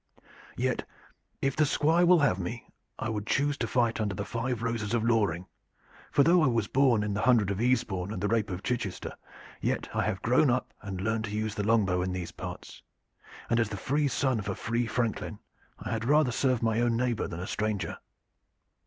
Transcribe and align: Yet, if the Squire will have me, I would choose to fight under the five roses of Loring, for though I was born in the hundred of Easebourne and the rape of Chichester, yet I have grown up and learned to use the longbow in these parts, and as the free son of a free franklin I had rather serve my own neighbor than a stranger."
Yet, 0.57 0.87
if 1.43 1.55
the 1.55 1.63
Squire 1.63 2.07
will 2.07 2.21
have 2.25 2.39
me, 2.39 2.65
I 2.97 3.07
would 3.07 3.27
choose 3.27 3.55
to 3.57 3.67
fight 3.67 4.01
under 4.01 4.15
the 4.15 4.25
five 4.25 4.63
roses 4.63 4.95
of 4.95 5.03
Loring, 5.03 5.45
for 6.11 6.23
though 6.23 6.41
I 6.41 6.47
was 6.47 6.67
born 6.67 7.03
in 7.03 7.13
the 7.13 7.21
hundred 7.21 7.51
of 7.51 7.61
Easebourne 7.61 8.11
and 8.11 8.19
the 8.19 8.27
rape 8.27 8.49
of 8.49 8.63
Chichester, 8.63 9.13
yet 9.61 9.89
I 9.95 10.01
have 10.05 10.23
grown 10.23 10.49
up 10.49 10.73
and 10.81 10.99
learned 11.01 11.25
to 11.25 11.35
use 11.35 11.53
the 11.53 11.61
longbow 11.63 12.01
in 12.01 12.13
these 12.13 12.31
parts, 12.31 12.81
and 13.47 13.59
as 13.59 13.69
the 13.69 13.77
free 13.77 14.07
son 14.07 14.39
of 14.39 14.49
a 14.49 14.55
free 14.55 14.87
franklin 14.87 15.37
I 15.77 15.91
had 15.91 16.03
rather 16.05 16.31
serve 16.31 16.63
my 16.63 16.81
own 16.81 16.97
neighbor 16.97 17.27
than 17.27 17.39
a 17.39 17.45
stranger." 17.45 17.99